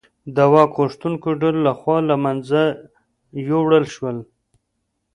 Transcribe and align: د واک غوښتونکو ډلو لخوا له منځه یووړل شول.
د 0.35 0.37
واک 0.53 0.71
غوښتونکو 0.79 1.29
ډلو 1.41 1.59
لخوا 1.67 1.97
له 2.09 2.15
منځه 2.25 2.61
یووړل 3.49 3.85
شول. 3.95 4.17